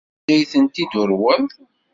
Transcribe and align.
Anda 0.21 0.33
ay 0.35 0.43
tent-id-turweḍ? 0.51 1.47